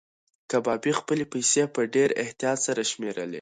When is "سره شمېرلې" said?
2.67-3.29